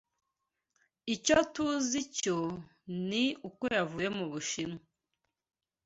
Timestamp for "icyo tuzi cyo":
1.13-2.37